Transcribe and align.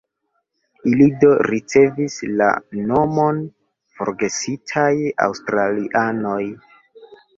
Ili 0.91 1.05
do 1.23 1.27
ricevis 1.51 2.15
la 2.41 2.47
nomon 2.93 3.43
"Forgesitaj 3.99 4.87
Aŭstralianoj". 5.27 6.41